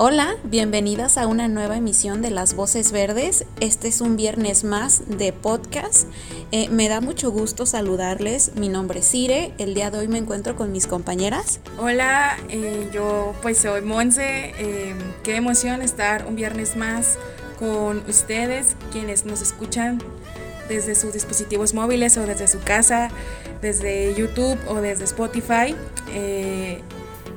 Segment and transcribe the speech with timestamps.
[0.00, 3.44] Hola, bienvenidas a una nueva emisión de Las Voces Verdes.
[3.58, 6.06] Este es un viernes más de podcast.
[6.52, 8.54] Eh, me da mucho gusto saludarles.
[8.54, 9.54] Mi nombre es Cire.
[9.58, 11.58] El día de hoy me encuentro con mis compañeras.
[11.78, 14.54] Hola, eh, yo pues soy Monse.
[14.56, 17.18] Eh, qué emoción estar un viernes más
[17.58, 20.00] con ustedes, quienes nos escuchan
[20.68, 23.10] desde sus dispositivos móviles o desde su casa,
[23.60, 25.74] desde YouTube o desde Spotify.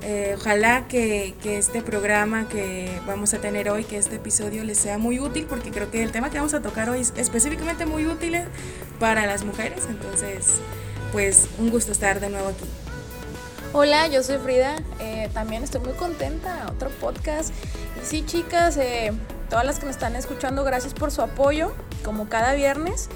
[0.04, 4.98] Eh, ojalá que, este programa que vamos a tener hoy, que este episodio les sea
[4.98, 8.08] muy útil, porque creo que el tema que vamos a tocar hoy es específicamente muy
[8.08, 8.38] útil
[9.00, 9.86] para las mujeres.
[9.88, 10.60] Entonces,
[11.12, 12.66] pues un gusto estar de nuevo aquí.
[13.74, 14.76] Hola, yo soy Frida.
[15.00, 16.66] Eh, también estoy muy contenta.
[16.68, 17.54] Otro podcast.
[18.02, 19.14] Y sí, chicas, eh,
[19.50, 23.08] todas las que nos están escuchando, gracias por su apoyo, como cada viernes.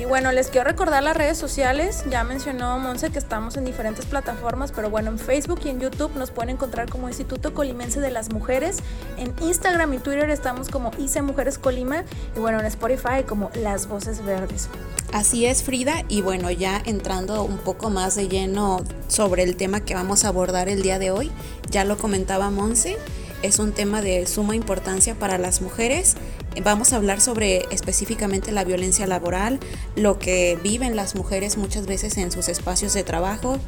[0.00, 2.04] Y bueno, les quiero recordar las redes sociales.
[2.10, 6.16] Ya mencionó Monse que estamos en diferentes plataformas, pero bueno, en Facebook y en YouTube
[6.16, 8.78] nos pueden encontrar como Instituto Colimense de las Mujeres.
[9.18, 12.04] En Instagram y Twitter estamos como ICE Mujeres Colima.
[12.34, 14.70] Y bueno, en Spotify como Las Voces Verdes.
[15.12, 16.02] Así es, Frida.
[16.08, 20.28] Y bueno, ya entrando un poco más de lleno sobre el tema que vamos a
[20.28, 21.30] abordar el día de hoy,
[21.70, 22.96] ya lo comentaba Monse
[23.42, 26.16] es un tema de suma importancia para las mujeres.
[26.64, 29.60] Vamos a hablar sobre específicamente la violencia laboral,
[29.94, 33.58] lo que viven las mujeres muchas veces en sus espacios de trabajo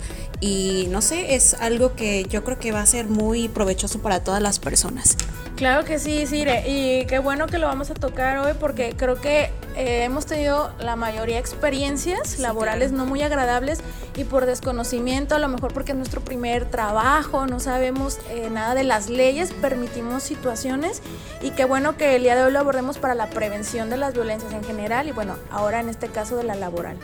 [0.41, 4.24] y no sé, es algo que yo creo que va a ser muy provechoso para
[4.24, 5.16] todas las personas.
[5.62, 9.20] Claro que sí, Sire, y qué bueno que lo vamos a tocar hoy porque creo
[9.20, 9.42] que
[9.77, 13.78] eh, hemos tenido la mayoría experiencias laborales no muy agradables
[14.16, 18.74] y por desconocimiento, a lo mejor porque es nuestro primer trabajo, no sabemos eh, nada
[18.74, 21.01] de las leyes, permitimos situaciones
[21.42, 24.14] y qué bueno que el día de hoy lo abordemos para la prevención de las
[24.14, 26.96] violencias en general y bueno, ahora en este caso de la laboral.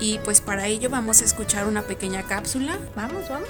[0.00, 2.76] Y pues para ello vamos a escuchar una pequeña cápsula.
[2.96, 3.48] Vamos, vamos.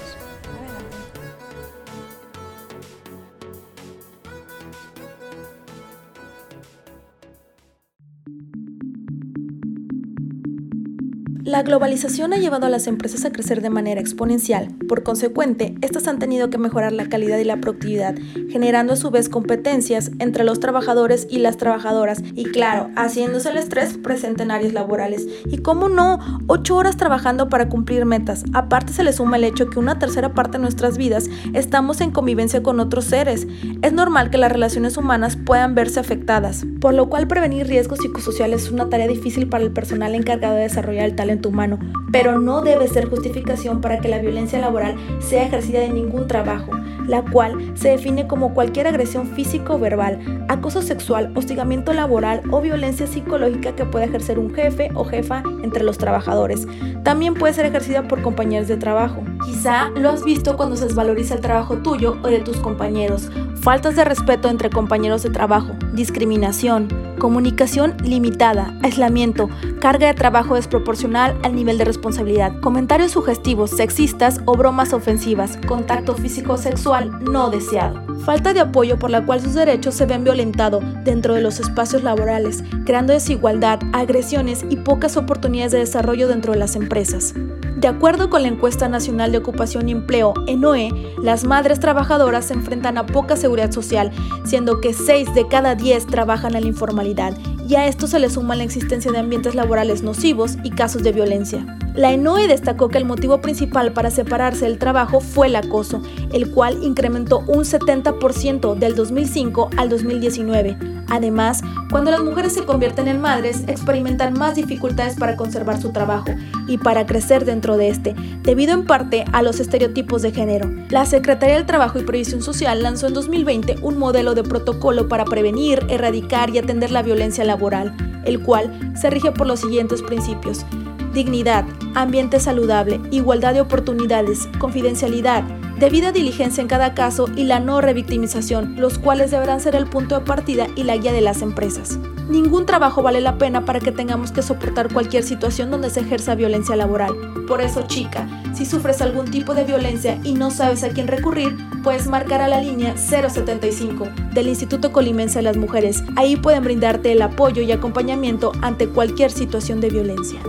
[11.49, 14.67] La globalización ha llevado a las empresas a crecer de manera exponencial.
[14.87, 18.13] Por consecuente, estas han tenido que mejorar la calidad y la productividad,
[18.51, 23.57] generando a su vez competencias entre los trabajadores y las trabajadoras y claro, haciéndose el
[23.57, 25.25] estrés presente en áreas laborales.
[25.47, 28.43] Y cómo no, ocho horas trabajando para cumplir metas.
[28.53, 32.11] Aparte se le suma el hecho que una tercera parte de nuestras vidas estamos en
[32.11, 33.47] convivencia con otros seres.
[33.81, 38.65] Es normal que las relaciones humanas puedan verse afectadas, por lo cual prevenir riesgos psicosociales
[38.65, 41.79] es una tarea difícil para el personal encargado de desarrollar el talento humano,
[42.11, 46.71] pero no debe ser justificación para que la violencia laboral sea ejercida en ningún trabajo,
[47.07, 52.61] la cual se define como cualquier agresión físico o verbal, acoso sexual, hostigamiento laboral o
[52.61, 56.67] violencia psicológica que pueda ejercer un jefe o jefa entre los trabajadores.
[57.03, 59.23] También puede ser ejercida por compañeros de trabajo.
[59.45, 63.95] Quizá lo has visto cuando se desvaloriza el trabajo tuyo o de tus compañeros, faltas
[63.95, 66.87] de respeto entre compañeros de trabajo, discriminación,
[67.19, 69.49] comunicación limitada, aislamiento,
[69.79, 76.15] carga de trabajo desproporcional al nivel de responsabilidad, comentarios sugestivos, sexistas o bromas ofensivas, contacto
[76.15, 78.01] físico sexual no deseado.
[78.25, 82.03] Falta de apoyo por la cual sus derechos se ven violentados dentro de los espacios
[82.03, 87.33] laborales, creando desigualdad, agresiones y pocas oportunidades de desarrollo dentro de las empresas.
[87.79, 90.91] De acuerdo con la encuesta nacional de ocupación y empleo, ENOE,
[91.23, 94.11] las madres trabajadoras se enfrentan a poca seguridad social,
[94.43, 97.37] siendo que 6 de cada 10 trabajan en la informalidad,
[97.69, 101.13] y a esto se le suma la existencia de ambientes laborales nocivos y casos de
[101.13, 101.77] violencia.
[101.95, 106.01] La ENOE destacó que el motivo principal para separarse del trabajo fue el acoso,
[106.33, 110.98] el cual incrementó un 70% del 2005 al 2019.
[111.09, 116.31] Además, cuando las mujeres se convierten en madres, experimentan más dificultades para conservar su trabajo
[116.67, 120.69] y para crecer dentro de este, debido en parte a los estereotipos de género.
[120.89, 125.25] La Secretaría del Trabajo y Previsión Social lanzó en 2020 un modelo de protocolo para
[125.25, 127.95] prevenir, erradicar y atender la violencia laboral,
[128.25, 130.65] el cual se rige por los siguientes principios
[131.13, 135.43] dignidad, ambiente saludable, igualdad de oportunidades, confidencialidad,
[135.79, 140.19] debida diligencia en cada caso y la no revictimización, los cuales deberán ser el punto
[140.19, 141.97] de partida y la guía de las empresas.
[142.29, 146.35] Ningún trabajo vale la pena para que tengamos que soportar cualquier situación donde se ejerza
[146.35, 147.13] violencia laboral.
[147.47, 151.55] Por eso, chica, Si sufres algún tipo de violencia y no sabes a quién recurrir,
[151.81, 156.03] puedes marcar a la línea 075 del Instituto Colimense de las Mujeres.
[156.17, 160.39] Ahí pueden brindarte el apoyo y acompañamiento ante cualquier situación de violencia.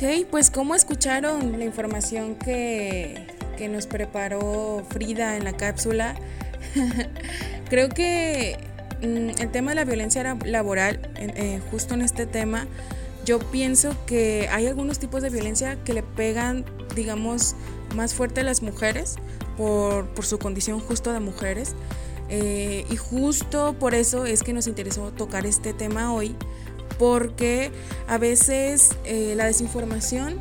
[0.00, 3.26] Ok, pues como escucharon la información que,
[3.58, 6.14] que nos preparó Frida en la cápsula,
[7.68, 8.56] creo que
[9.02, 12.66] mm, el tema de la violencia laboral, eh, justo en este tema,
[13.26, 16.64] yo pienso que hay algunos tipos de violencia que le pegan,
[16.96, 17.54] digamos,
[17.94, 19.16] más fuerte a las mujeres
[19.58, 21.74] por, por su condición justo de mujeres.
[22.30, 26.36] Eh, y justo por eso es que nos interesó tocar este tema hoy,
[27.00, 27.70] porque
[28.08, 30.36] a veces eh, la desinformación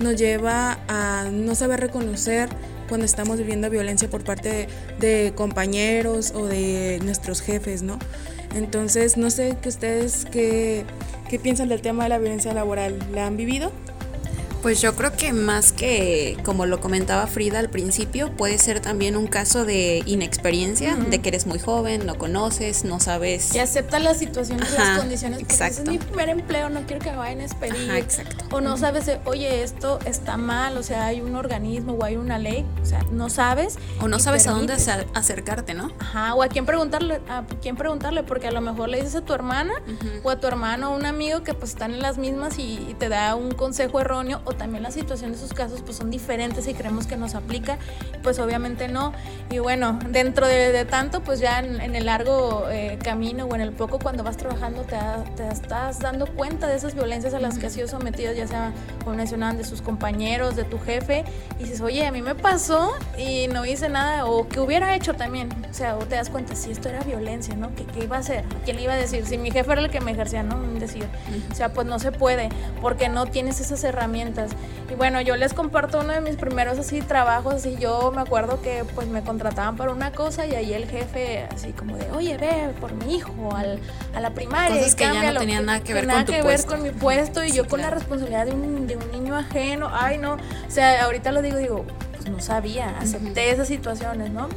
[0.00, 2.48] nos lleva a no saber reconocer
[2.88, 4.66] cuando estamos viviendo violencia por parte
[4.98, 7.96] de, compañeros o de nuestros jefes, ¿no?
[8.56, 10.84] Entonces, no sé que ustedes qué,
[11.28, 12.98] qué piensan del tema de la violencia laboral.
[13.12, 13.70] ¿La han vivido?
[14.62, 19.16] Pues yo creo que más que, como lo comentaba Frida al principio, puede ser también
[19.16, 23.54] un caso de inexperiencia, de que eres muy joven, no conoces, no sabes.
[23.54, 25.40] Y aceptas las situaciones, las condiciones.
[25.40, 25.82] Exacto.
[25.82, 27.90] es mi primer empleo, no quiero que me vayan a expedir.
[27.90, 28.44] exacto.
[28.54, 32.38] O no sabes, oye, esto está mal, o sea, hay un organismo o hay una
[32.38, 33.78] ley, o sea, no sabes.
[34.00, 34.74] O no sabes a dónde
[35.14, 35.90] acercarte, ¿no?
[36.00, 39.20] Ajá, o a quién preguntarle, a quién preguntarle, porque a lo mejor le dices a
[39.22, 39.72] tu hermana
[40.22, 43.08] o a tu hermano o un amigo que pues están en las mismas y te
[43.08, 47.06] da un consejo erróneo también la situación de sus casos pues son diferentes y creemos
[47.06, 47.78] que nos aplica,
[48.22, 49.12] pues obviamente no.
[49.50, 53.72] Y bueno, dentro de, tanto, pues ya en, el largo eh, camino o en el
[53.72, 54.96] poco cuando vas trabajando te,
[55.36, 58.72] te, estás dando cuenta de esas violencias a las que has sido sometido, ya sea,
[59.04, 61.24] como mencionaban, de sus compañeros, de tu jefe,
[61.58, 65.14] y dices, oye, a mí me pasó y no hice nada, o que hubiera hecho
[65.14, 65.48] también.
[65.70, 67.74] O sea, o te das cuenta, si esto era violencia, ¿no?
[67.74, 68.44] ¿Qué, qué iba a hacer?
[68.64, 69.24] ¿Quién le iba a decir?
[69.26, 70.60] Si mi jefe era el que me ejercía, ¿no?
[70.78, 71.06] Decir,
[71.50, 72.48] o sea, pues no se puede,
[72.80, 74.39] porque no tienes esas herramientas.
[74.90, 78.60] Y bueno, yo les comparto uno de mis primeros así trabajos, así yo me acuerdo
[78.60, 82.36] que pues me contrataban para una cosa y ahí el jefe así como de, oye,
[82.36, 83.78] ve por mi hijo al,
[84.14, 84.76] a la primaria.
[84.76, 87.44] Cosas que ya no tenían nada que ver con tu que ver con mi puesto
[87.44, 91.04] y yo con la responsabilidad de un, de un niño ajeno, ay no, o sea,
[91.04, 94.48] ahorita lo digo, digo, pues no sabía, acepté esas situaciones, ¿no?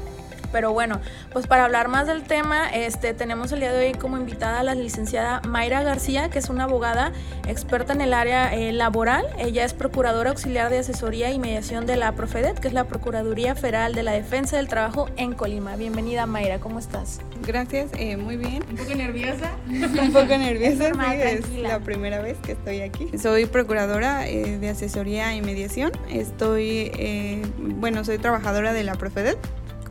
[0.54, 1.02] Pero bueno,
[1.34, 4.64] pues para hablar más del tema, este, tenemos el día de hoy como invitada a
[4.64, 7.12] la licenciada Mayra García, que es una abogada
[7.48, 9.26] experta en el área eh, laboral.
[9.40, 13.56] Ella es procuradora auxiliar de asesoría y mediación de la Profedet, que es la Procuraduría
[13.56, 15.76] Federal de la Defensa del Trabajo en Colima.
[15.76, 17.20] Bienvenida Mayra, ¿cómo estás?
[17.48, 18.64] Gracias, eh, muy bien.
[18.70, 19.52] ¿Un poco nerviosa?
[19.68, 23.10] Un poco nerviosa, sí, es la primera vez que estoy aquí.
[23.18, 25.92] Soy procuradora eh, de asesoría y mediación.
[26.12, 29.40] Estoy, bueno, soy trabajadora de la Profedet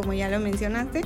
[0.02, 1.02] como ya lo mencionaste,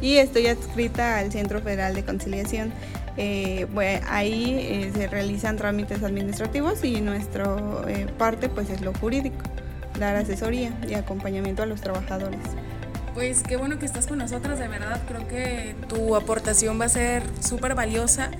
[0.00, 2.72] y estoy adscrita al Centro Federal de Conciliación.
[3.16, 3.66] Eh,
[4.08, 7.56] ahí eh, se realizan trámites administrativos y nuestra
[7.88, 9.38] eh, parte pues es lo jurídico,
[9.98, 12.40] dar asesoría y acompañamiento a los trabajadores.
[13.14, 16.88] Pues qué bueno que estás con nosotros, de verdad creo que tu aportación va a
[16.88, 18.30] ser súper valiosa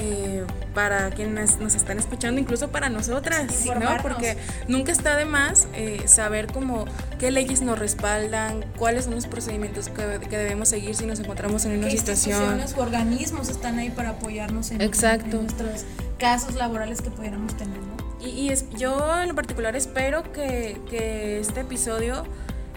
[0.00, 3.96] eh, para quienes nos están escuchando, incluso para nosotras, ¿no?
[4.02, 4.36] Porque
[4.68, 6.84] nunca está de más eh, saber cómo
[7.18, 11.78] qué leyes nos respaldan, cuáles son los procedimientos que, debemos seguir si nos encontramos en
[11.78, 12.62] una situación.
[12.74, 15.38] ¿Qué organismos están ahí para apoyarnos en, Exacto.
[15.38, 15.84] nuestros
[16.18, 17.96] casos laborales que pudiéramos tener, ¿no?
[18.24, 22.24] Y, es, yo en lo particular espero que, que este episodio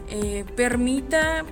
[0.09, 1.45] eh, permita,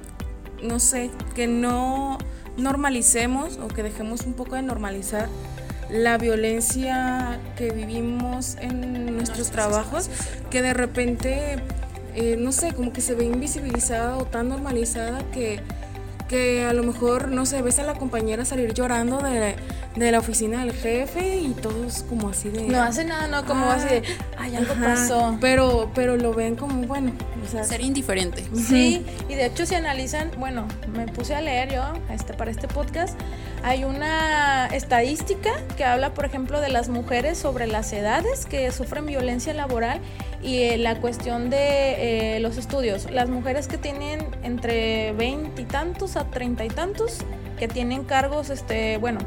[0.61, 2.17] no sé, que no
[2.57, 5.29] normalicemos o que dejemos un poco de normalizar
[5.89, 10.09] la violencia que vivimos en nuestros trabajos,
[10.49, 11.57] que de repente,
[12.15, 15.61] eh, no sé, como que se ve invisibilizada o tan normalizada que,
[16.27, 19.55] que a lo mejor, no sé, ves a la compañera salir llorando de,
[19.95, 22.63] de la oficina del jefe y todos como así de...
[22.67, 24.03] No hace nada, no, como así de,
[24.37, 25.37] ay, algo pasó.
[25.41, 27.11] Pero, pero lo ven como, bueno,
[27.49, 27.63] sea...
[27.63, 28.43] Ser indiferente.
[28.55, 32.67] Sí, y de hecho si analizan, bueno, me puse a leer yo este, para este
[32.67, 33.19] podcast,
[33.63, 39.05] hay una estadística que habla, por ejemplo, de las mujeres sobre las edades que sufren
[39.05, 39.99] violencia laboral
[40.41, 43.11] y eh, la cuestión de eh, los estudios.
[43.11, 47.19] Las mujeres que tienen entre veinte y tantos a treinta y tantos,
[47.57, 49.19] que tienen cargos, este, bueno,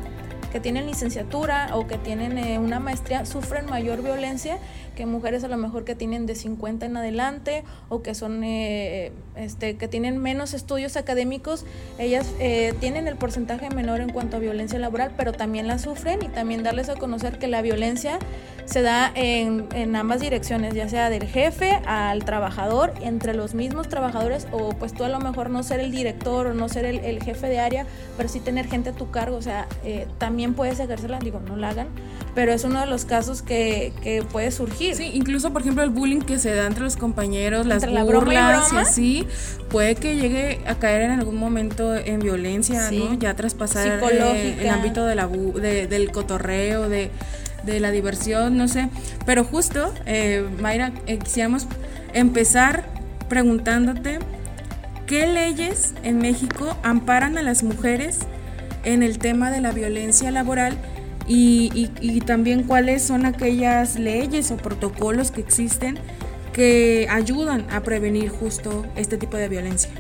[0.51, 4.59] que tienen licenciatura o que tienen eh, una maestría sufren mayor violencia
[4.95, 9.77] que mujeres a lo mejor que tienen de 50 en adelante o que son este,
[9.77, 11.65] que tienen menos estudios académicos,
[11.99, 16.23] ellas eh, tienen el porcentaje menor en cuanto a violencia laboral, pero también la sufren
[16.23, 18.19] y también darles a conocer que la violencia
[18.65, 23.89] se da en, en, ambas direcciones, ya sea del jefe al trabajador, entre los mismos
[23.89, 27.01] trabajadores, o pues tú a lo mejor no ser el director o no ser el,
[27.01, 30.55] el jefe de área, pero sí tener gente a tu cargo, o sea, eh, también
[30.55, 31.89] puedes ejercerla, digo, no la hagan,
[32.35, 34.95] pero es uno de los casos que, que, puede surgir.
[34.95, 38.05] Sí, incluso por ejemplo el bullying que se da entre los compañeros, las burlas la
[38.05, 38.69] broma y, broma?
[38.73, 39.27] y así,
[39.69, 42.99] puede que llegue a caer en algún momento en violencia, sí.
[42.99, 43.19] ¿no?
[43.19, 47.11] Ya traspasar eh, el ámbito de la de, del cotorreo, de
[47.65, 48.89] de la diversión, no sé.
[49.27, 51.67] Pero justo, eh, Mayra, eh, quisiéramos
[52.13, 52.85] empezar
[53.29, 54.19] preguntándote
[55.07, 58.21] qué leyes en México amparan a las mujeres
[58.85, 60.77] en el tema de la violencia laboral
[61.27, 65.99] y, y, y también cuáles son aquellas leyes o protocolos que existen
[66.53, 69.91] que ayudan a prevenir justo este tipo de violencia.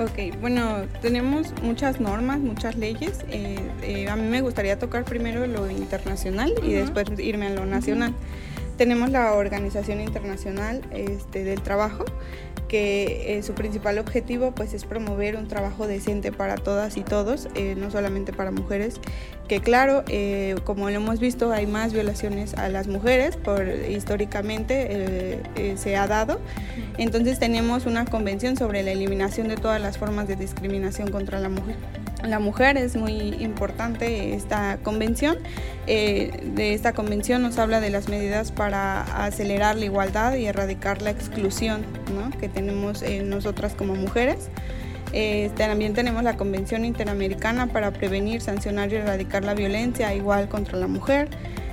[0.00, 3.24] Ok, bueno, tenemos muchas normas, muchas leyes.
[3.30, 7.66] Eh, eh, a mí me gustaría tocar primero lo internacional y después irme a lo
[7.66, 8.14] nacional.
[8.76, 12.04] Tenemos la Organización Internacional este, del Trabajo,
[12.68, 17.48] que eh, su principal objetivo pues es promover un trabajo decente para todas y todos,
[17.54, 19.00] eh, no solamente para mujeres,
[19.48, 25.40] que claro, eh, como lo hemos visto, hay más violaciones a las mujeres, por históricamente
[25.76, 26.38] se ha dado.
[26.98, 31.48] Entonces tenemos una convención sobre la eliminación de todas las formas de discriminación contra la
[31.48, 31.76] mujer
[32.22, 35.36] la mujer es muy importante esta convención.
[35.86, 41.00] Eh, de esta convención nos habla de las medidas para acelerar la igualdad y erradicar
[41.00, 41.86] la exclusión
[42.40, 44.48] que tenemos eh, nosotras como mujeres.
[45.12, 50.76] Eh, también tenemos la Convención Interamericana para prevenir, sancionar y erradicar la violencia igual contra
[50.78, 51.28] la mujer.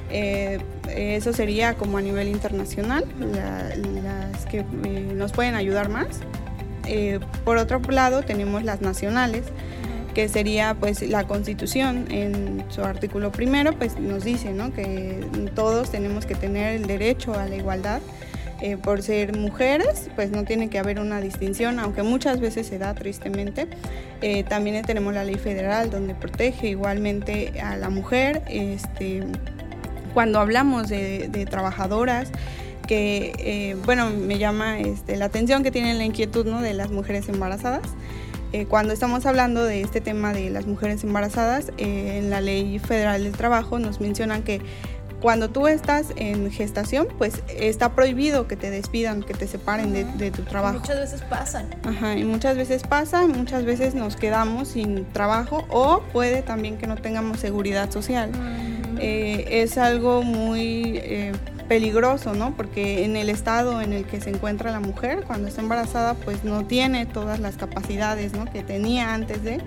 [0.09, 6.21] eso sería como a nivel internacional, la, las que nos pueden ayudar más.
[7.43, 9.43] por otro lado tenemos las nacionales,
[10.15, 14.73] que sería pues la constitución en su artículo primero pues nos dice ¿no?
[14.73, 18.01] que todos tenemos que tener el derecho a la igualdad
[18.61, 22.79] eh, por ser mujeres pues no tiene que haber una distinción aunque muchas veces se
[22.79, 23.67] da tristemente
[24.21, 29.21] eh, también tenemos la ley federal donde protege igualmente a la mujer este,
[30.13, 32.31] cuando hablamos de, de trabajadoras
[32.87, 36.61] que eh, bueno me llama este, la atención que tienen la inquietud ¿no?
[36.61, 37.89] de las mujeres embarazadas
[38.55, 42.79] eh, cuando estamos hablando de este tema de las mujeres embarazadas, eh, en la ley
[42.79, 44.61] federal del trabajo nos mencionan que
[45.19, 50.05] cuando tú estás en gestación, pues está prohibido que te despidan, que te separen de,
[50.05, 50.79] de, tu trabajo.
[50.79, 51.65] Muchas veces pasa.
[51.83, 56.87] Ajá, y muchas veces pasa, muchas veces nos quedamos sin trabajo o puede también que
[56.87, 58.31] no tengamos seguridad social.
[58.99, 61.01] Eh, es algo muy
[61.67, 62.55] peligroso, ¿no?
[62.55, 66.43] Porque en el estado en el que se encuentra la mujer, cuando está embarazada, pues
[66.43, 68.45] no tiene todas las capacidades, ¿no?
[68.45, 69.59] Que tenía antes de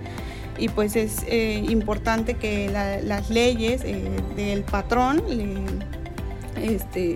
[0.59, 5.23] y pues es eh, importante que las leyes eh, del patrón
[6.61, 7.15] este,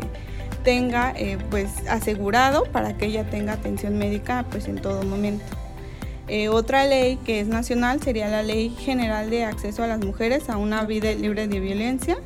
[0.64, 5.46] tenga eh, pues asegurado para que ella tenga atención médica pues en todo momento.
[6.52, 10.58] otra ley que es nacional sería la Ley General de Acceso a las Mujeres a
[10.58, 12.18] una vida libre de violencia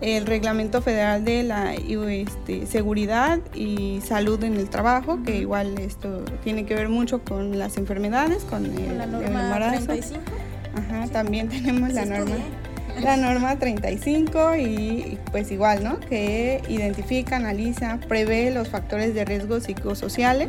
[0.00, 6.24] el Reglamento Federal de la este, Seguridad y Salud en el Trabajo, que igual esto
[6.44, 9.86] tiene que ver mucho con las enfermedades, con el, la norma embarazo.
[9.86, 10.20] 35.
[10.76, 12.36] Ajá, también tenemos la norma.
[13.02, 16.00] La norma 35 y pues igual, ¿no?
[16.00, 20.48] Que identifica, analiza, prevé los factores de riesgo psicosociales.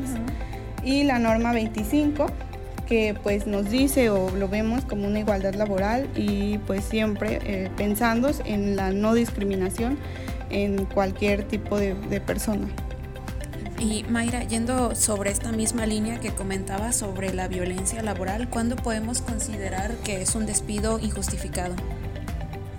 [0.84, 2.26] Y la norma 25,
[2.90, 7.70] que pues nos dice o lo vemos como una igualdad laboral y pues siempre eh,
[7.78, 10.00] pensando en la no discriminación
[10.50, 12.68] en cualquier tipo de, de persona.
[13.78, 19.22] Y Mayra, yendo sobre esta misma línea que comentaba sobre la violencia laboral, ¿cuándo podemos
[19.22, 21.76] considerar que es un despido injustificado?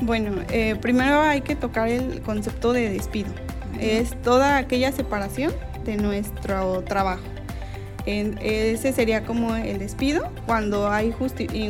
[0.02, 3.30] Bueno, eh, primero hay que tocar el concepto de despido.
[3.78, 5.52] Es toda aquella separación
[5.84, 7.22] de nuestro trabajo
[8.06, 11.14] ese sería como el despido cuando hay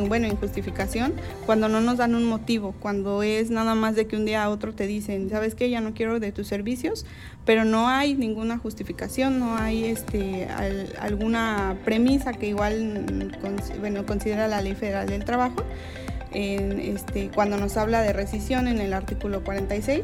[0.07, 1.13] bueno, injustificación,
[1.45, 4.49] cuando no nos dan un motivo, cuando es nada más de que un día a
[4.49, 5.69] otro te dicen, ¿sabes qué?
[5.69, 7.05] Ya no quiero de tus servicios,
[7.45, 10.47] pero no hay ninguna justificación, no hay este,
[10.99, 13.31] alguna premisa que igual
[13.79, 15.63] bueno, considera la Ley Federal del Trabajo.
[16.33, 20.03] En, este, cuando nos habla de rescisión en el artículo 46,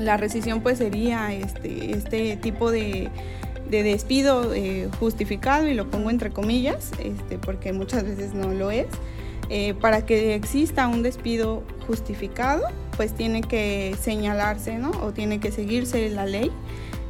[0.00, 3.08] la rescisión pues sería este, este tipo de
[3.70, 8.70] de despido eh, justificado, y lo pongo entre comillas, este, porque muchas veces no lo
[8.70, 8.86] es,
[9.48, 12.64] eh, para que exista un despido justificado,
[12.96, 14.90] pues tiene que señalarse, ¿no?
[15.02, 16.50] O tiene que seguirse la ley.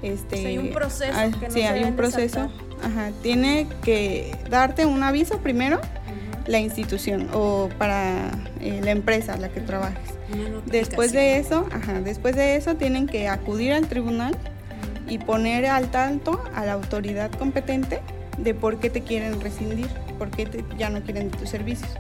[0.03, 1.13] Este, hay un proceso.
[1.15, 2.51] Ah, sí, hay un proceso.
[2.83, 5.81] Ajá, tiene que darte un aviso primero
[6.47, 10.11] la institución o para eh, la empresa a la que trabajes.
[10.67, 14.37] Después de eso, ajá, después de eso tienen que acudir al tribunal
[15.09, 18.01] y poner al tanto a la autoridad competente
[18.39, 21.91] de por qué te quieren rescindir, por qué ya no quieren tus servicios.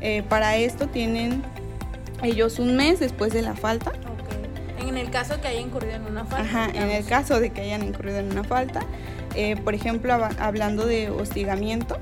[0.00, 1.42] Eh, para esto tienen
[2.22, 3.92] ellos un mes después de la falta.
[4.78, 6.42] En el caso que hayan incurrido en una falta.
[6.42, 8.80] Ajá, en el caso de que hayan incurrido en una falta.
[9.34, 11.98] Eh, por ejemplo, hablando de hostigamiento,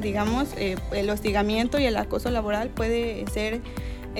[0.00, 3.60] digamos, eh, el hostigamiento y el acoso laboral puede ser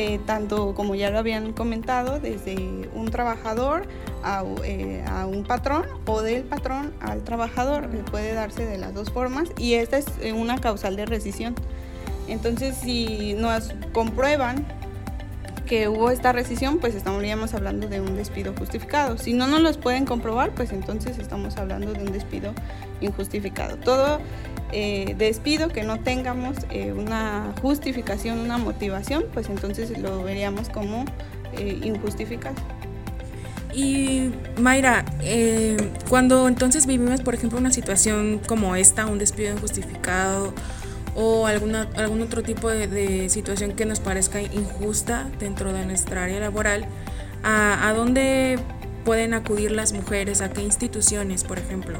[0.00, 3.86] eh, tanto como ya lo habían comentado, desde un trabajador
[4.22, 7.86] a, a, un patrón o del patrón al trabajador.
[8.10, 11.54] puede darse de las dos formas y esta es una causal de rescisión.
[12.28, 14.64] Entonces, si nos comprueban
[15.66, 19.18] que hubo esta rescisión, pues estaríamos hablando de un despido justificado.
[19.18, 22.54] Si no nos los pueden comprobar, pues entonces estamos hablando de un despido
[23.02, 23.76] injustificado.
[23.76, 24.18] Todo
[24.72, 31.04] eh, despido que no tengamos eh, una justificación, una motivación, pues entonces lo veríamos como
[31.56, 32.56] eh, injustificado.
[33.72, 35.04] Y Mayra,
[36.08, 40.52] cuando entonces vivimos, por ejemplo, una situación como esta, un despido injustificado,
[41.14, 46.40] o alguna, algún otro tipo de, situación que nos parezca injusta dentro de nuestra área
[46.40, 46.84] laboral,
[47.44, 48.58] ¿a, a dónde
[49.04, 50.40] pueden acudir las mujeres?
[50.40, 51.98] ¿A qué instituciones, por ejemplo?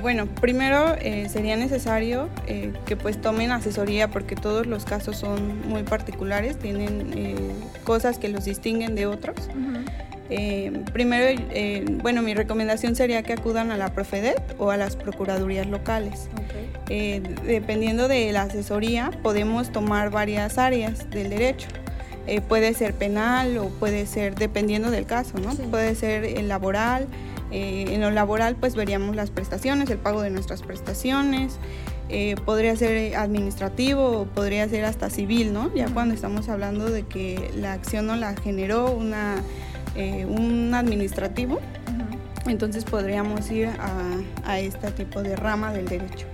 [0.00, 5.16] Eh, bueno, primero eh, sería necesario eh, que pues tomen asesoría porque todos los casos
[5.16, 7.52] son muy particulares, tienen
[7.84, 9.36] cosas que los distinguen de otros.
[10.92, 11.42] primero,
[12.02, 16.28] bueno, mi recomendación sería que acudan a la Profedet o a las Procuradurías locales.
[16.88, 21.68] Eh, dependiendo de la asesoría, podemos tomar varias áreas del derecho.
[22.26, 25.54] Eh, puede ser penal o puede ser, dependiendo del caso, ¿no?
[25.70, 27.06] Puede ser laboral.
[27.50, 31.58] Eh, en lo laboral, pues veríamos las prestaciones, el pago de nuestras prestaciones.
[32.44, 35.72] podría ser administrativo o podría ser hasta civil, ¿no?
[35.74, 39.36] Ya cuando estamos hablando de que la acción no la generó una,
[40.26, 41.60] un administrativo,
[42.46, 43.90] entonces podríamos ir a,
[44.44, 46.29] a este tipo de rama del derecho.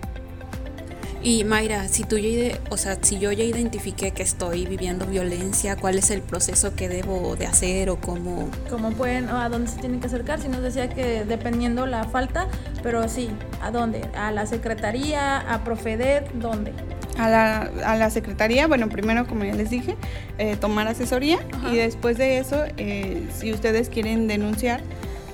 [1.27, 5.75] Y Mayra, si tú ya, o sea, si yo ya identifiqué que estoy viviendo violencia,
[5.75, 8.49] ¿cuál es el proceso que debo de hacer o cómo?
[8.71, 10.41] ¿Cómo pueden, o a dónde se tienen que acercar?
[10.41, 12.47] Si nos decía que dependiendo la falta,
[12.81, 13.29] pero sí,
[13.61, 14.03] ¿a dónde?
[14.17, 15.39] ¿A la secretaría?
[15.53, 16.31] ¿A Profedet?
[16.35, 16.73] ¿Dónde?
[17.19, 19.97] A la, a la secretaría, bueno, primero como ya les dije,
[20.39, 21.41] eh, tomar asesoría
[21.73, 24.81] y después de eso, eh, si ustedes quieren denunciar,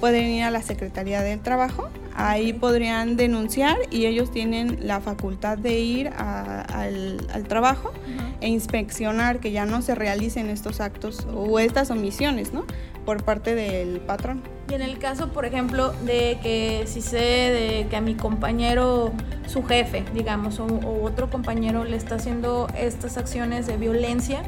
[0.03, 5.57] pueden ir a la Secretaría del Trabajo Ahí podrían denunciar y ellos tienen la facultad
[5.57, 7.93] de ir al, trabajo
[8.41, 12.65] e inspeccionar que ya no se realicen estos actos o estas omisiones, ¿no?
[13.07, 14.43] Por parte del patrón.
[14.71, 19.13] Y en el caso, por ejemplo, de que si sé de que a mi compañero,
[19.47, 20.67] su jefe, digamos, o
[21.03, 24.43] otro compañero le está haciendo estas acciones de violencia,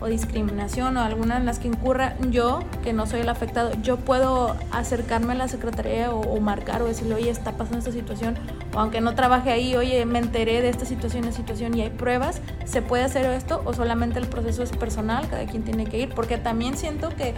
[0.00, 3.96] o discriminación o alguna en las que incurra yo, que no soy el afectado, yo
[3.96, 8.36] puedo acercarme a la secretaría o, marcar o decirle, oye, está pasando esta situación,
[8.74, 11.90] o aunque no trabaje ahí, oye, me enteré de esta situación, esta situación y hay
[11.90, 15.98] pruebas, ¿se puede hacer esto o solamente el proceso es personal, cada quien tiene que
[15.98, 16.14] ir?
[16.14, 17.34] Porque también siento que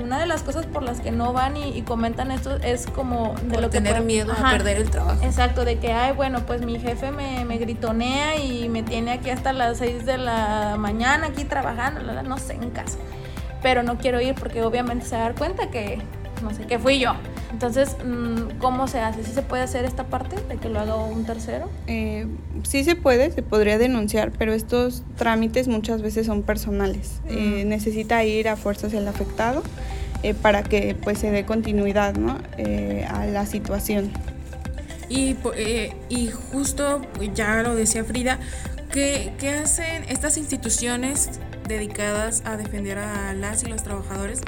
[0.00, 3.60] una de las cosas por las que no van y, comentan esto es como de
[3.60, 5.22] lo tener miedo a perder el trabajo.
[5.24, 9.30] Exacto, de que, ay, bueno, pues mi jefe me, me gritonea y me tiene aquí
[9.30, 12.98] hasta las 6 de la mañana aquí trabajando, no sé, en casa.
[13.62, 16.00] Pero no quiero ir porque obviamente se va a dar cuenta que,
[16.42, 17.14] no sé, que fui yo.
[17.52, 19.24] Entonces, mm, ¿cómo se hace?
[19.24, 21.68] ¿Sí se puede hacer esta parte de que lo haga un tercero?
[21.86, 22.26] Eh,
[22.62, 27.20] sí se puede, se podría denunciar, pero estos trámites muchas veces son personales.
[27.28, 29.62] Eh, necesita ir a fuerzas el afectado
[30.22, 32.38] eh, para que pues se dé continuidad ¿no?
[33.08, 34.10] a la situación.
[35.08, 35.36] Y,
[36.08, 37.02] y justo,
[37.34, 38.38] ya lo decía Frida,
[38.92, 44.40] ¿qué, ¿qué hacen estas instituciones dedicadas a defender a las y los trabajadores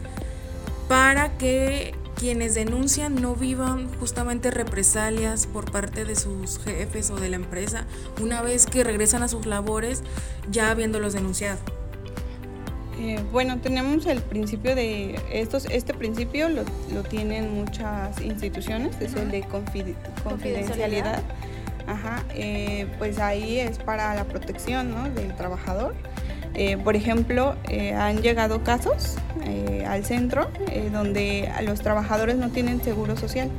[0.88, 7.28] para que quienes denuncian no vivan justamente represalias por parte de sus jefes o de
[7.28, 7.84] la empresa
[8.22, 10.04] una vez que regresan a sus labores
[10.48, 11.58] ya habiéndolos denunciado.
[13.00, 16.62] Eh, bueno, tenemos el principio de estos, este principio lo,
[17.02, 19.42] tienen muchas instituciones, es el de
[20.22, 21.24] confidencialidad.
[21.88, 25.92] Ajá, eh, pues ahí es para la protección del trabajador
[26.54, 30.50] eh, por ejemplo, eh, han llegado casos eh, al centro
[30.92, 33.50] donde los trabajadores no tienen seguro social.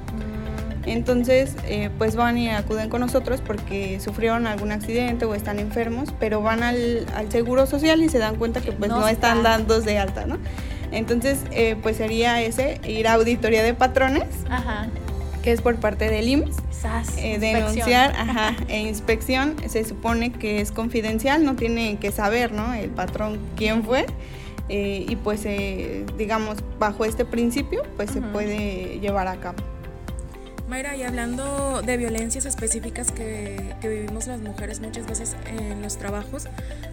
[0.86, 1.56] Entonces,
[1.98, 6.62] pues van y acuden con nosotros porque sufrieron algún accidente o están enfermos, pero van
[6.62, 10.40] al, seguro social y se dan cuenta que pues no, están dando de alta, ¿no?
[10.92, 11.40] Entonces,
[11.82, 14.28] pues sería ese, ir a auditoría de patrones.
[15.44, 17.18] Que es por parte del IMSS.
[17.18, 22.74] Eh, denunciar ajá, e inspección se supone que es confidencial, no tiene que saber ¿no?
[22.74, 24.06] el patrón quién fue.
[24.70, 29.58] Eh, y pues eh, digamos bajo este principio pues se puede llevar a cabo.
[30.70, 35.98] Mayra, y hablando de violencias específicas que, que, vivimos las mujeres muchas veces en los
[35.98, 36.48] trabajos,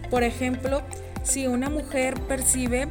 [0.09, 0.81] por ejemplo,
[1.23, 2.89] si una mujer percibe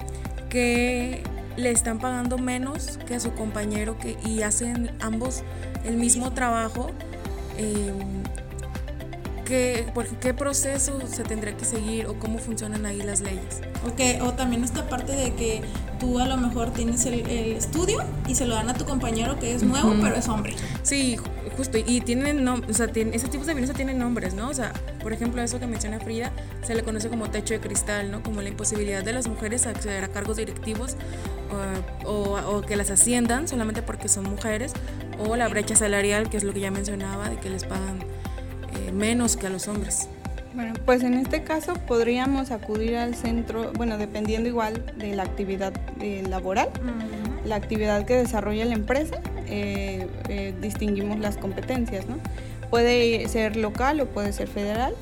[0.48, 1.22] que
[1.56, 5.42] le están pagando menos que a su compañero que, y hacen ambos
[5.84, 6.90] el mismo trabajo,
[7.58, 7.92] eh,
[9.50, 9.84] ¿qué,
[10.20, 13.60] ¿qué proceso se tendrá que seguir o cómo funcionan ahí las leyes?
[13.92, 15.62] Okay, o también esta parte de que
[15.98, 17.14] tú a lo mejor tienes el,
[17.56, 20.54] estudio y se lo dan a tu compañero que es nuevo, pero es hombre.
[20.84, 21.16] Sí,
[21.56, 24.48] justo, y tienen, no, o sea, tienen, ese tipo de violencia tienen nombres, ¿no?
[24.48, 26.30] O sea, por ejemplo, eso que menciona Frida,
[26.62, 28.22] se le conoce como techo de cristal, ¿no?
[28.22, 30.96] Como la imposibilidad de las mujeres a acceder a cargos directivos
[32.04, 34.72] o, que las asciendan solamente porque son mujeres,
[35.18, 37.98] o la brecha salarial, que es lo que ya mencionaba, de que les pagan
[38.90, 40.08] eh, menos que a los hombres.
[40.54, 45.72] Bueno, pues en este caso podríamos acudir al centro, bueno, dependiendo igual de la actividad
[46.00, 46.68] eh, laboral,
[47.44, 50.08] la actividad que desarrolla la empresa, eh,
[50.60, 52.18] distinguimos las competencias, ¿no?
[52.68, 54.94] Puede ser local o puede ser federal.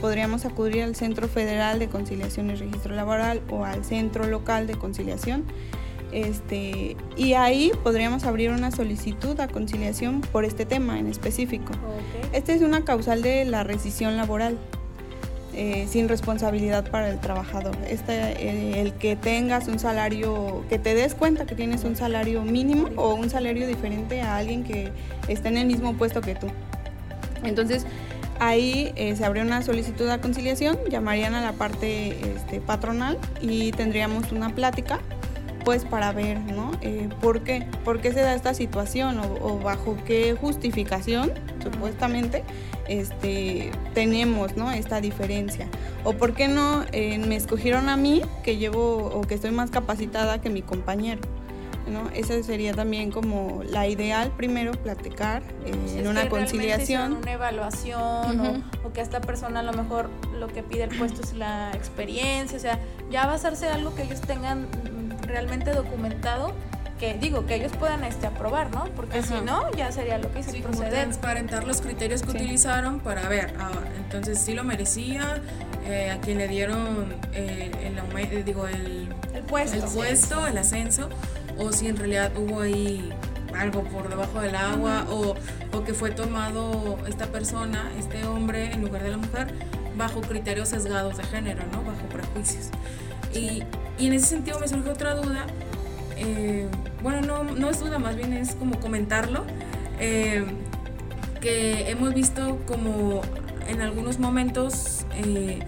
[0.00, 4.74] podríamos acudir al Centro Federal de Conciliación y Registro Laboral o al Centro Local de
[4.74, 5.44] Conciliación
[6.12, 11.72] este, y ahí podríamos abrir una solicitud a conciliación por este tema en específico.
[12.32, 14.58] Este es una causal de la rescisión laboral.
[15.54, 17.76] Eh, sin responsabilidad para el trabajador.
[17.88, 22.42] Este, eh, el que tengas un salario, que te des cuenta que tienes un salario
[22.42, 24.92] mínimo o un salario diferente a alguien que
[25.26, 26.46] está en el mismo puesto que tú.
[27.42, 27.86] Entonces,
[28.38, 33.72] ahí eh, se abrió una solicitud a conciliación, llamarían a la parte este, patronal y
[33.72, 35.00] tendríamos una plática
[35.68, 36.70] pues para ver, ¿no?
[36.80, 37.66] Eh, ¿por, qué?
[37.84, 41.30] ¿Por qué se da esta situación o, bajo qué justificación,
[41.62, 42.42] supuestamente,
[42.88, 44.72] este, tenemos, ¿no?
[44.72, 45.68] Esta diferencia.
[46.04, 49.70] O por qué no eh, me escogieron a mí, que llevo o que estoy más
[49.70, 51.20] capacitada que mi compañero.
[51.86, 52.08] ¿no?
[52.14, 57.12] Esa sería también como la ideal, primero platicar eh, en una conciliación.
[57.12, 61.20] una evaluación o, o, que esta persona a lo mejor lo que pide el puesto
[61.22, 62.78] es la experiencia, o sea,
[63.10, 64.66] ya a hacerse algo que ellos tengan
[65.28, 66.54] realmente documentado
[66.98, 68.86] que digo que ellos puedan este aprobar, ¿no?
[68.96, 70.92] Porque si no, ya sería lo que hice sí, proceder.
[70.92, 75.40] transparentar los criterios que utilizaron para ver, ah, entonces sí lo merecía,
[75.86, 81.08] eh, a quien le dieron eh, el, digo, el, el, puesto, el puesto, el ascenso,
[81.56, 83.12] o si en realidad hubo ahí
[83.56, 85.34] algo por debajo del agua, o,
[85.72, 89.54] o que fue tomado esta persona, este hombre, en lugar de la mujer,
[89.96, 91.82] bajo criterios sesgados de género, ¿no?
[91.82, 92.70] Bajo prejuicios.
[93.34, 93.62] Y,
[93.98, 95.46] y en ese sentido me surge otra duda.
[96.16, 96.66] Eh,
[97.02, 99.44] bueno, no, no, es duda, más bien es como comentarlo.
[100.00, 100.44] Eh,
[101.40, 103.22] que hemos visto como
[103.68, 105.60] en algunos momentos eh,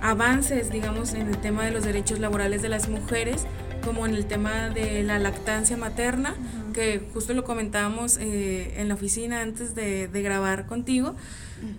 [0.00, 3.46] avances, digamos, en el tema de los derechos laborales de las mujeres,
[3.84, 6.34] como en el tema de la lactancia materna,
[6.72, 11.14] que justo lo comentábamos en la oficina antes de, de grabar contigo,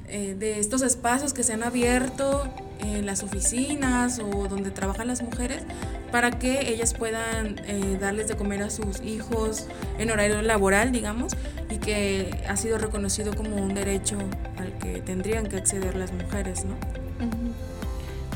[0.07, 5.63] de estos espacios que se han abierto en las oficinas o donde trabajan las mujeres
[6.11, 11.33] para que ellas puedan eh, darles de comer a sus hijos en horario laboral, digamos,
[11.69, 14.17] y que ha sido reconocido como un derecho
[14.57, 16.75] al que tendrían que acceder las mujeres, ¿no?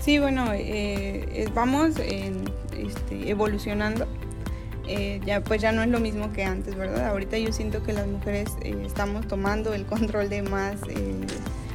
[0.04, 4.08] Sí, bueno, eh, vamos este, evolucionando.
[4.86, 7.08] Eh, ya pues ya no es lo mismo que antes, ¿verdad?
[7.08, 10.76] Ahorita yo siento que las mujeres estamos tomando el control de más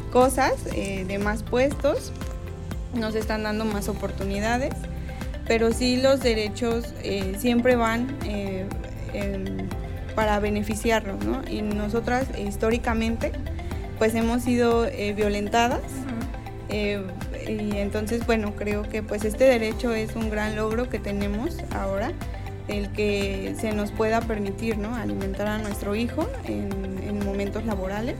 [0.08, 2.12] cosas, de más puestos
[2.94, 4.74] nos están dando más oportunidades,
[5.46, 8.66] pero sí los derechos eh, siempre van eh,
[10.14, 11.42] para beneficiarnos, ¿no?
[11.48, 13.32] Y nosotras históricamente
[13.98, 15.80] pues hemos sido eh, violentadas.
[16.70, 22.12] y entonces, bueno, creo que pues este derecho es un gran logro que tenemos ahora,
[22.68, 24.94] el que se nos pueda permitir, ¿no?
[24.94, 28.16] Alimentar a nuestro hijo en momentos laborales.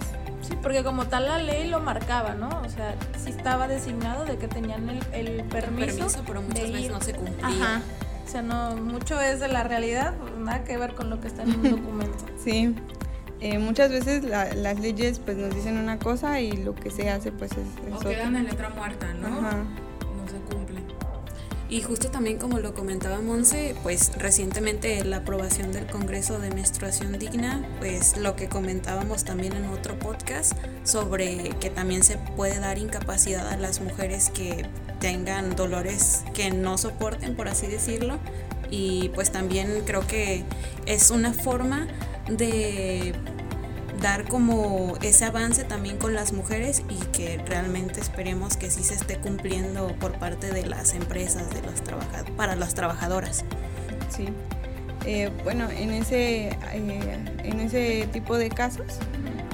[0.49, 2.49] Sí, porque como tal la ley lo marcaba, ¿no?
[2.65, 6.07] O sea, sí estaba designado de que tenían el, el permiso.
[6.27, 7.47] pero muchas veces no se cumplía.
[7.47, 7.83] Ajá.
[8.27, 11.29] O sea, no, mucho es de la realidad, pues nada que ver con lo que
[11.29, 12.25] está en un documento.
[12.43, 12.75] Sí.
[13.41, 17.31] Eh, muchas veces las leyes pues nos dicen una cosa y lo que se hace
[17.31, 19.29] pues es, es o quedan en letra muerta, ¿no?
[19.29, 19.65] Ajá.
[21.71, 27.19] Y justo también como lo comentaba Monse, pues recientemente la aprobación del Congreso de Menstruación
[27.19, 30.53] Digna, pues lo que comentábamos también en otro podcast
[30.83, 34.67] sobre que también se puede dar incapacidad a las mujeres que
[34.99, 38.19] tengan dolores que no soporten, por así decirlo.
[38.71, 40.45] Y pues también creo que
[40.87, 41.87] es una forma
[42.31, 43.15] de
[44.01, 48.95] dar como ese avance también con las mujeres y que realmente esperemos que sí se
[48.95, 51.83] esté cumpliendo por parte de las empresas, de los
[52.37, 53.45] para las trabajadoras.
[54.09, 54.29] Sí.
[55.07, 58.99] Eh, bueno, en ese, eh, en ese tipo de casos,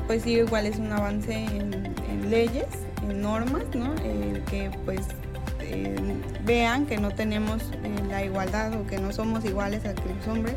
[0.07, 1.94] pues sí, igual es un avance en,
[2.30, 2.66] leyes,
[3.02, 3.94] en normas, ¿no?
[4.46, 5.02] que pues
[6.44, 7.62] vean que no tenemos
[8.09, 10.57] la igualdad o que no somos iguales a los hombres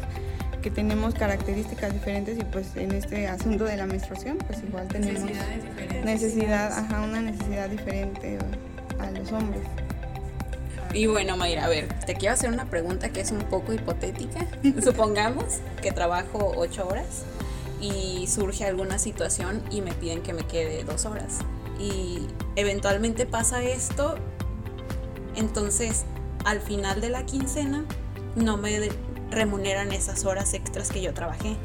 [0.68, 5.32] que tenemos características diferentes y pues en este asunto de la menstruación pues igual tenemos
[6.04, 8.38] necesidad, ajá, una necesidad diferente
[9.00, 9.62] a los hombres.
[10.94, 14.46] Y bueno, Mayra, a ver, te quiero hacer una pregunta que es un poco hipotética.
[14.84, 17.24] Supongamos que trabajo ocho horas
[17.80, 21.40] y surge alguna situación y me piden que me quede dos horas.
[21.80, 22.28] Y
[22.58, 24.16] eventualmente pasa esto,
[25.38, 26.04] entonces
[26.44, 27.86] al final de la quincena
[28.36, 28.82] no me
[29.32, 31.56] remuneran esas horas extras que yo trabajé.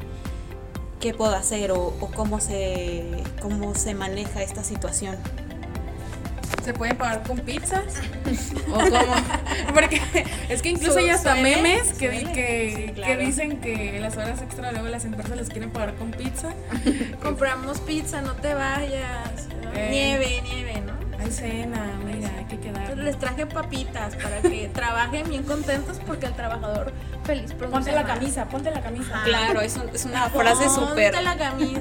[1.01, 5.16] ¿Qué puedo hacer o, cómo, se, cómo se maneja esta situación?
[6.64, 7.94] ¿Se puede pagar con pizzas?
[8.70, 9.14] ¿O cómo?
[9.75, 10.01] Porque
[10.48, 15.05] es que incluso hay hasta memes que, que, dicen que las horas extra luego las
[15.05, 16.51] empresas les quieren pagar con pizza.
[17.20, 19.48] Compramos pizza, no te vayas.
[19.75, 19.88] Eh.
[19.90, 20.92] Nieve, nieve, ¿no?
[21.18, 22.21] Hay cena, quedar.
[23.03, 26.93] Les traje papitas para que trabajen bien contentos porque el trabajador
[27.25, 29.23] feliz Ponte la camisa, ponte la camisa.
[29.25, 31.15] Claro, es, es una frase súper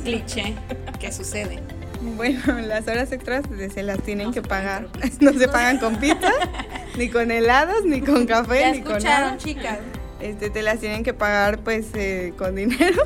[0.03, 0.55] cliché
[0.99, 1.59] que sucede.
[2.01, 4.87] Bueno, las horas extras se las tienen que pagar.
[5.19, 6.31] No se pagan con pizza,
[6.97, 9.37] ni con helados, ni con café, ni con nada.
[9.37, 9.77] chicas.
[10.19, 13.03] Este, te las tienen que pagar pues eh, con dinero.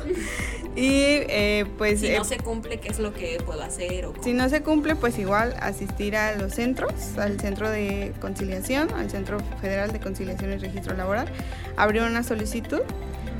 [0.76, 2.00] Y eh, pues...
[2.00, 4.04] Si no eh, se cumple, ¿qué es lo que puedo hacer?
[4.04, 8.92] O si no se cumple, pues igual asistir a los centros, al centro de conciliación,
[8.92, 11.28] al Centro Federal de Conciliación y Registro Laboral,
[11.78, 12.82] abrir una solicitud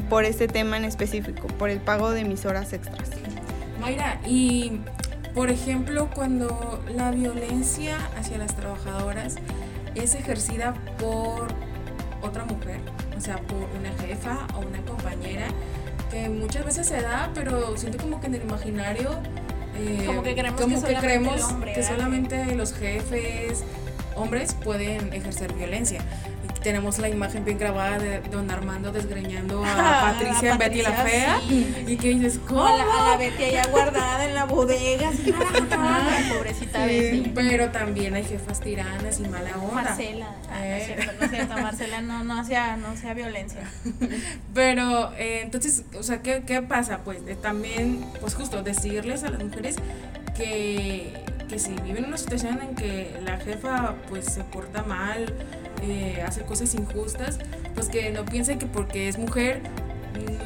[0.08, 3.10] por este tema en específico, por el pago de mis horas extras.
[3.80, 4.80] Mayra, y
[5.34, 9.36] por ejemplo, cuando la violencia hacia las trabajadoras
[9.94, 11.48] es ejercida por
[12.22, 12.80] otra mujer,
[13.16, 15.48] o sea, por una jefa o una compañera,
[16.10, 19.10] que muchas veces se da, pero siento como que en el imaginario...
[19.78, 23.62] Eh, como que creemos, que, creemos que solamente los jefes
[24.14, 26.00] hombres pueden ejercer violencia
[26.66, 31.40] tenemos la imagen bien grabada de don Armando desgreñando a Patricia en Betty la Fea.
[31.86, 32.66] Y que dices, ¿cómo?
[32.66, 35.12] A la, Betty allá guardada en la bodega.
[36.34, 37.30] pobrecita Betty.
[37.36, 39.74] Pero también hay jefas tiranas y mala onda.
[39.74, 40.34] Marcela.
[40.50, 40.94] Ah, no es eh.
[40.96, 41.54] cierto, no es cierto.
[41.54, 43.62] Marcela no, no, hacía, no hacía violencia.
[44.52, 47.04] Pero, eh, entonces, o sea, ¿qué, qué pasa?
[47.04, 49.76] Pues también, pues justo, decirles a las mujeres
[50.36, 51.14] que
[51.48, 55.32] que si viven una situación en que la jefa pues se porta mal
[55.82, 57.38] eh, hace cosas injustas,
[57.74, 59.60] pues que no piense que porque es mujer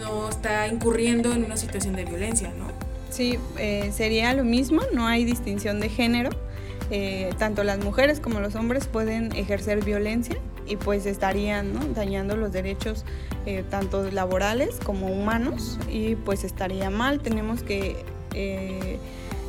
[0.00, 2.66] no está incurriendo en una situación de violencia, ¿no?
[3.10, 6.30] Sí, eh, sería lo mismo, no hay distinción de género.
[6.90, 12.52] Eh, tanto las mujeres como los hombres pueden ejercer violencia y pues estarían dañando los
[12.52, 13.04] derechos
[13.70, 17.20] tanto laborales como humanos y pues estaría mal.
[17.20, 17.96] Tenemos que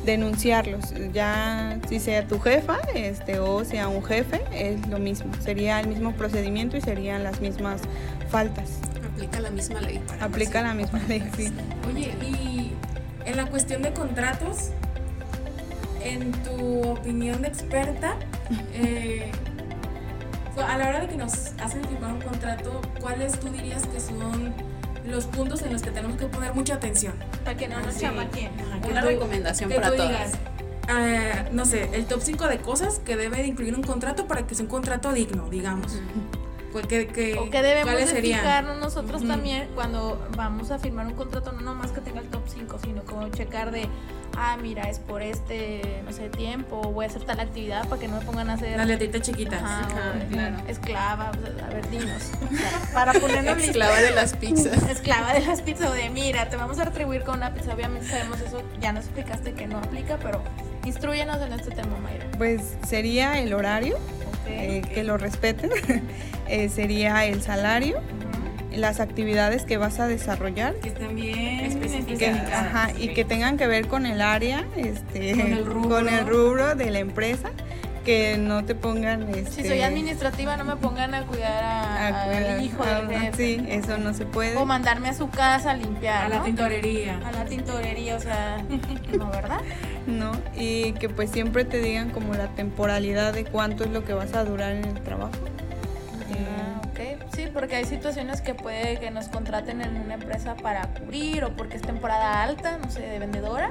[0.04, 0.94] denunciarlos.
[1.12, 5.32] Ya si sea tu jefa este, o sea un jefe, es lo mismo.
[5.40, 7.82] Sería el mismo procedimiento y serían las mismas
[8.28, 8.78] faltas.
[9.14, 10.00] Aplica la misma ley.
[10.20, 11.52] Aplica la misma ley, sí.
[11.88, 12.72] Oye, y
[13.24, 14.70] en la cuestión de contratos,
[16.02, 18.16] en tu opinión de experta,
[18.74, 19.30] eh,
[20.56, 24.52] a la hora de que nos hacen firmar un contrato, ¿cuáles tú dirías que son
[25.06, 27.14] los puntos en los que tenemos que poner mucha atención.
[27.44, 28.50] Para que no nos chamaquen.
[28.88, 30.10] Una recomendación para todos.
[30.88, 34.46] Ah, no sé, el top 5 de cosas que debe de incluir un contrato para
[34.46, 36.00] que sea un contrato digno, digamos.
[36.88, 41.60] Que, que, o que debemos de nosotros también cuando vamos a firmar un contrato, no
[41.60, 43.86] nomás que tenga el top 5, sino como checar de
[44.36, 48.08] ah, mira, es por este, no sé, tiempo, voy a hacer tal actividad para que
[48.08, 48.76] no me pongan a hacer...
[48.76, 49.60] Las letritas chiquitas.
[50.30, 50.56] claro.
[50.68, 52.30] Esclava, a ver, dinos.
[52.94, 54.82] para ponernos Esclava de las pizzas.
[54.90, 57.74] Esclava de las pizzas, o de mira, te vamos a retribuir con una pizza.
[57.74, 60.42] Obviamente sabemos eso, ya nos explicaste que no aplica, pero
[60.84, 62.26] instruyenos en este tema, Mayra.
[62.38, 63.98] Pues sería el horario,
[64.46, 65.70] eh, que lo respeten,
[66.48, 68.00] eh, sería el salario
[68.76, 70.74] las actividades que vas a desarrollar.
[70.76, 71.52] Que estén bien
[72.52, 75.52] ajá, y que tengan que ver con el área, este, con
[76.08, 77.50] el rubro, de la empresa
[78.04, 82.84] que no te pongan este, si soy administrativa no me pongan a cuidar al hijo
[82.84, 84.56] del sí eso no se puede.
[84.56, 87.20] O mandarme a su casa a limpiar a la tintorería.
[87.24, 88.56] A la tintorería o sea
[89.16, 89.60] no verdad
[90.08, 94.14] no y que pues siempre te digan como la temporalidad de cuánto es lo que
[94.14, 95.38] vas a durar en el trabajo
[97.02, 101.44] ok sí porque hay situaciones que puede que nos contraten en una empresa para cubrir
[101.44, 103.70] o porque es temporada alta, no sé, de vendedora.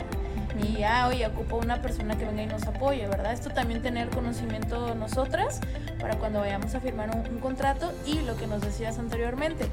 [0.61, 3.31] Y ya, oye, ocupo una persona que venga y nos apoye, ¿verdad?
[3.31, 5.61] Esto también tener conocimiento nosotras
[5.99, 9.67] para cuando vayamos a firmar un, contrato y lo que nos decías anteriormente,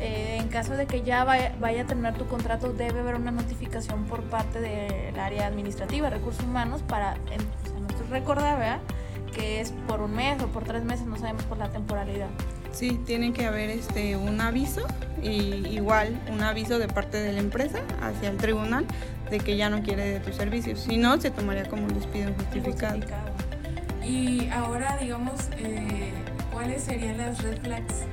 [0.00, 3.30] eh, en caso de que ya vaya, vaya, a terminar tu contrato, debe haber una
[3.30, 7.40] notificación por parte del área administrativa, recursos humanos, para en,
[8.10, 8.80] recordar, ¿verdad?
[9.34, 12.28] Que es por un mes o por tres meses, no sabemos por la temporalidad.
[12.78, 14.86] Sí, tiene que haber este un aviso
[15.20, 18.86] y igual un aviso de parte de la empresa hacia el tribunal
[19.28, 20.78] de que ya no quiere de tus servicios.
[20.88, 23.00] Si no, se tomaría como un despido injustificado.
[24.06, 26.12] Y ahora, digamos, eh,
[26.52, 28.04] ¿cuáles serían las red flags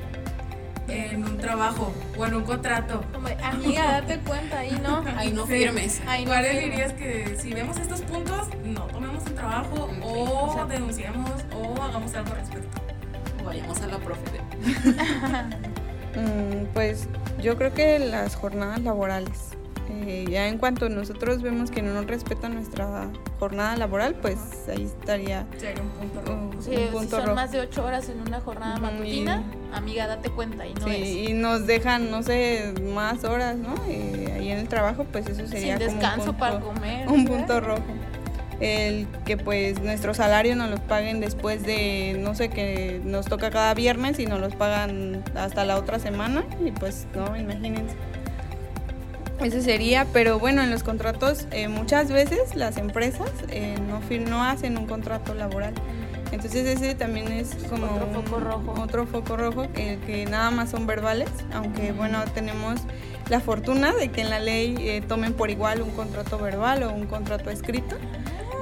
[0.87, 3.03] en un trabajo o en un contrato?
[3.43, 5.03] amiga, date cuenta, ahí no.
[5.15, 6.01] Ahí no firmes.
[6.25, 12.15] ¿Cuáles dirías que si vemos estos puntos, no tomemos el trabajo o denunciamos o hagamos
[12.15, 12.84] algo al respecto?
[13.45, 14.41] Vayamos a la profe.
[16.15, 17.09] Mm, pues
[17.41, 19.49] yo creo que las jornadas laborales.
[19.89, 24.37] Eh, ya en cuanto nosotros vemos que no nos respetan nuestra jornada laboral, pues
[24.69, 25.45] ahí estaría
[25.81, 26.61] un punto rojo.
[26.61, 30.87] si son más de ocho horas en una jornada matutina, amiga, date cuenta y no
[30.87, 33.75] sí, Y nos dejan, no sé, más horas, ¿no?
[33.87, 37.07] Eh, ahí en el trabajo, pues eso sería Sin descanso para comer.
[37.09, 37.83] Un punto rojo
[38.59, 43.49] el que pues nuestro salario nos los paguen después de, no sé, que nos toca
[43.49, 47.95] cada viernes y nos los pagan hasta la otra semana y pues no, imagínense.
[49.43, 54.43] Ese sería, pero bueno, en los contratos eh, muchas veces las empresas eh, no, no
[54.43, 55.73] hacen un contrato laboral.
[56.31, 58.81] Entonces ese también es como otro foco rojo.
[58.81, 62.81] Otro foco rojo que, que nada más son verbales, aunque bueno, tenemos
[63.29, 66.93] la fortuna de que en la ley eh, tomen por igual un contrato verbal o
[66.93, 67.97] un contrato escrito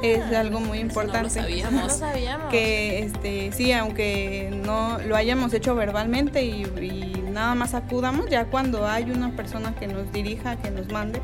[0.03, 1.41] es algo muy importante.
[1.71, 2.49] No lo sabíamos.
[2.49, 8.85] Que este, sí, aunque no lo hayamos hecho verbalmente y, nada más acudamos, ya cuando
[8.87, 11.19] hay una persona que nos dirija, que nos mande,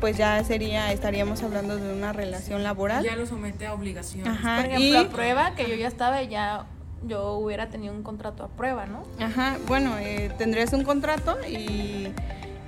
[0.00, 3.02] pues ya sería, estaríamos hablando de una relación laboral.
[3.02, 4.28] Ya lo somete a obligación.
[4.28, 6.66] Ajá, Por ejemplo, a prueba, que yo ya estaba ya
[7.06, 9.04] yo hubiera tenido un contrato a prueba, ¿no?
[9.20, 12.12] Ajá, bueno, eh, tendrías un contrato y,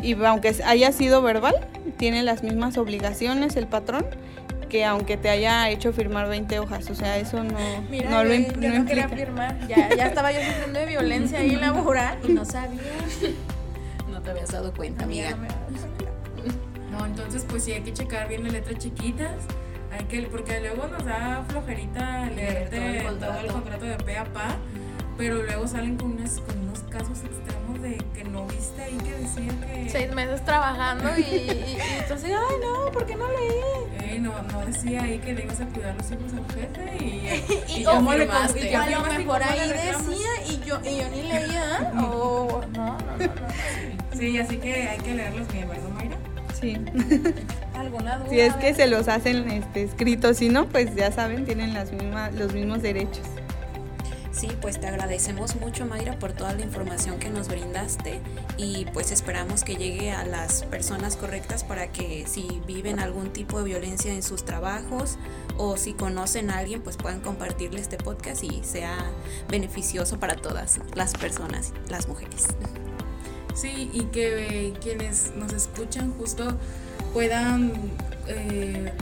[0.03, 1.55] y aunque haya sido verbal,
[1.97, 4.07] tiene las mismas obligaciones el patrón
[4.71, 7.59] que aunque te haya hecho firmar 20 hojas, o sea, eso no,
[8.11, 12.19] no lo yo no, quería firmar, ya, ya estaba yo sufriendo de violencia ahí laboral
[12.27, 12.81] y no sabía.
[14.09, 15.37] No te habías dado cuenta, amiga.
[16.91, 19.37] No, entonces pues sí hay que checar bien las letras chiquitas,
[19.93, 24.57] hay que, porque luego nos da flojerita leerte todo el contrato, de pe a pa,
[25.19, 29.53] pero luego salen con, con unos casos extremos de que no viste ahí que decía
[29.67, 29.91] que...
[29.91, 34.15] Seis meses trabajando y, y, entonces, ay no, ¿por qué no leí?
[34.15, 37.73] Eh, no, no decía ahí que le ibas a cuidar los hijos al jefe y...
[37.79, 41.23] y, y cómo le y a lo mejor ahí decía y yo, y yo ni
[41.23, 44.19] leía, o no, no, no, no.
[44.19, 46.17] Sí, así que hay que leerlos bien, ¿verdad, Mayra?
[46.61, 46.77] Sí.
[47.75, 48.29] ¿Alguna duda?
[48.29, 51.93] Si es que se los hacen este, escritos, si no, pues ya saben, tienen las
[51.93, 53.27] mismas, los mismos derechos.
[54.33, 58.21] Sí, pues te agradecemos mucho Mayra por toda la información que nos brindaste
[58.57, 63.59] y pues esperamos que llegue a las personas correctas para que si viven algún tipo
[63.59, 65.19] de violencia en sus trabajos
[65.57, 68.97] o si conocen a alguien pues puedan compartirle este podcast y sea
[69.49, 72.47] beneficioso para todas las personas, las mujeres.
[73.55, 76.57] Sí, y que quienes nos escuchan justo
[77.13, 77.73] puedan
[78.29, 78.93] eh,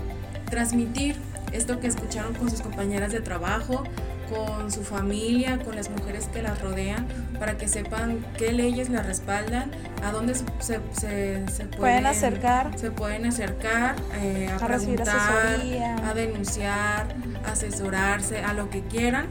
[0.50, 1.16] transmitir
[1.52, 3.84] esto que escucharon con sus compañeras de trabajo,
[4.30, 7.06] con su familia, con las mujeres que las rodean,
[7.38, 9.70] para que sepan qué leyes las respaldan,
[10.04, 10.44] a dónde se,
[10.92, 15.60] se, pueden, acercar, se pueden acercar eh, a, preguntar,
[16.04, 17.14] a denunciar,
[17.46, 19.26] asesorarse, a lo que quieran.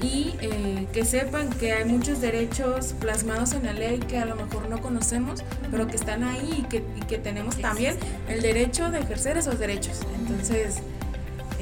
[0.00, 4.34] Y eh, que sepan que hay muchos derechos plasmados en la ley que a lo
[4.34, 7.96] mejor no conocemos, pero que están ahí y que, y que tenemos también
[8.28, 10.00] el derecho de ejercer esos derechos.
[10.18, 10.82] Entonces,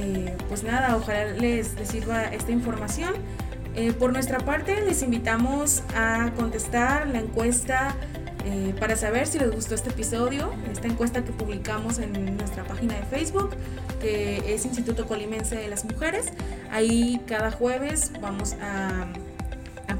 [0.00, 3.14] eh, pues nada, ojalá les, sirva esta información.
[3.76, 7.94] Eh, por nuestra parte, les invitamos a contestar la encuesta
[8.44, 12.94] eh, para saber si les gustó este episodio, esta encuesta que publicamos en nuestra página
[12.94, 13.50] de Facebook,
[14.00, 16.32] que es Instituto Colimense de las Mujeres.
[16.70, 19.29] Ahí cada jueves vamos a a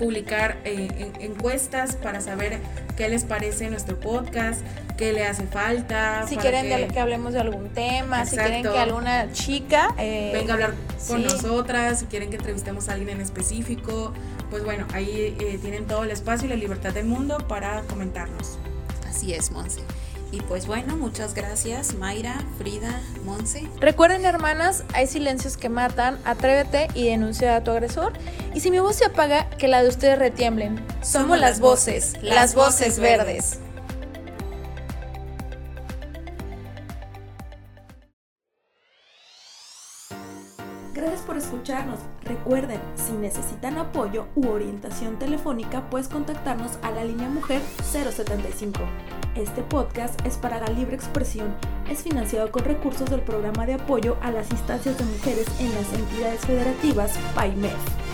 [0.00, 2.58] publicar eh, encuestas para saber
[2.96, 4.62] qué les parece nuestro podcast,
[4.96, 6.26] qué le hace falta.
[6.26, 6.98] Si quieren que...
[6.98, 10.74] hablemos de algún tema, si quieren que alguna chica eh, venga a hablar
[11.06, 14.14] con nosotras, si quieren que entrevistemos a alguien en específico,
[14.50, 18.58] pues bueno, ahí eh, tienen todo el espacio y la libertad del mundo para comentarnos.
[19.06, 19.82] Así es, Monse.
[20.32, 23.68] Y pues bueno, muchas gracias Mayra, Frida, Monse.
[23.80, 28.12] Recuerden hermanas, hay silencios que matan, atrévete y denuncia a tu agresor.
[28.54, 30.84] Y si mi voz se apaga, que la de ustedes retiemblen.
[31.02, 33.58] Somos, las voces, las voces verdes.
[40.94, 41.98] Gracias por escucharnos.
[42.24, 48.80] Recuerden, si necesitan apoyo u orientación telefónica, puedes contactarnos a la línea Mujer 075.
[49.36, 51.54] Este podcast es para la libre expresión.
[51.88, 55.92] Es financiado con recursos del programa de apoyo a las instancias de mujeres en las
[55.92, 58.09] entidades federativas PAIMEF.